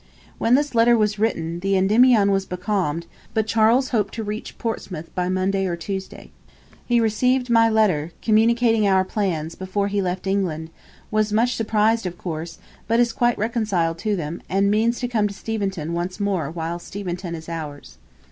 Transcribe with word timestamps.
'When 0.39 0.55
this 0.55 0.73
letter 0.73 0.97
was 0.97 1.19
written, 1.19 1.59
the 1.59 1.77
"Endymion" 1.77 2.31
was 2.31 2.47
becalmed, 2.47 3.05
but 3.35 3.45
Charles 3.45 3.89
hoped 3.89 4.15
to 4.15 4.23
reach 4.23 4.57
Portsmouth 4.57 5.13
by 5.13 5.29
Monday 5.29 5.67
or 5.67 5.75
Tuesday. 5.75 6.31
He 6.87 6.99
received 6.99 7.51
my 7.51 7.69
letter, 7.69 8.11
communicating 8.19 8.87
our 8.87 9.05
plans, 9.05 9.53
before 9.53 9.89
he 9.89 10.01
left 10.01 10.25
England; 10.25 10.71
was 11.11 11.31
much 11.31 11.55
surprised, 11.55 12.07
of 12.07 12.17
course, 12.17 12.57
but 12.87 12.99
is 12.99 13.13
quite 13.13 13.37
reconciled 13.37 13.99
to 13.99 14.15
them, 14.15 14.41
and 14.49 14.71
means 14.71 14.99
to 15.01 15.07
come 15.07 15.27
to 15.27 15.35
Steventon 15.35 15.93
once 15.93 16.19
more 16.19 16.49
while 16.49 16.79
Steventon 16.79 17.35
is 17.35 17.47
ours.' 17.47 17.99